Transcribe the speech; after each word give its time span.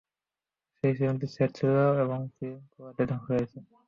যে 0.83 0.89
ফিল্মটির 0.97 1.31
সেট 1.35 1.49
ছিল 1.57 1.73
এবং 2.03 2.19
ফিল্ম, 2.35 2.59
পুরটাই 2.71 3.07
ধ্বংস 3.09 3.25
হয়েছে। 3.29 3.57